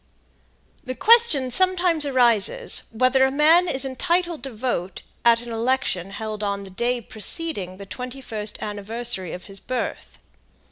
[0.83, 6.41] The question sometimes arises whether it man is entitled to vote at an election held
[6.43, 10.17] on the day preceding the twenty first anniversary of his birth.